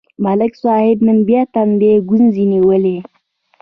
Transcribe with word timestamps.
ملک 0.25 0.53
صاحب 0.63 0.97
نن 1.07 1.17
بیا 1.27 1.41
ټنډه 1.53 1.93
ګونځې 2.09 2.43
نیولې. 2.53 2.97